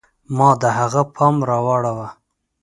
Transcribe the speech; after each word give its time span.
ما 0.37 0.49
د 0.61 0.63
هغه 0.77 1.01
پام 1.15 1.35
را 1.49 1.57
واړوه. 1.65 2.07